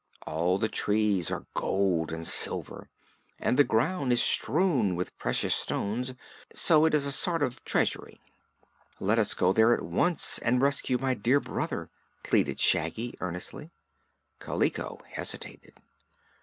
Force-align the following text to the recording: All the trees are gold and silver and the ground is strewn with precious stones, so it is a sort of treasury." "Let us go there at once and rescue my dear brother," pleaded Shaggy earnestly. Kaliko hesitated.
All 0.25 0.57
the 0.57 0.67
trees 0.67 1.29
are 1.29 1.45
gold 1.53 2.11
and 2.11 2.25
silver 2.27 2.89
and 3.37 3.55
the 3.55 3.63
ground 3.63 4.11
is 4.11 4.19
strewn 4.23 4.95
with 4.95 5.15
precious 5.19 5.53
stones, 5.53 6.15
so 6.55 6.85
it 6.85 6.95
is 6.95 7.05
a 7.05 7.11
sort 7.11 7.43
of 7.43 7.63
treasury." 7.65 8.19
"Let 8.99 9.19
us 9.19 9.35
go 9.35 9.53
there 9.53 9.75
at 9.75 9.83
once 9.83 10.39
and 10.39 10.59
rescue 10.59 10.97
my 10.97 11.13
dear 11.13 11.39
brother," 11.39 11.91
pleaded 12.23 12.59
Shaggy 12.59 13.13
earnestly. 13.21 13.69
Kaliko 14.39 15.03
hesitated. 15.07 15.75